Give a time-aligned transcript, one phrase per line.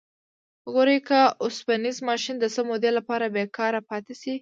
[0.65, 4.33] وګورئ که اوسپنیز ماشین د څه مودې لپاره بیکاره پاتې شي.